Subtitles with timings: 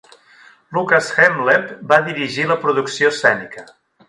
[0.77, 3.69] Lukas Hemleb va dirigir la producció escènica.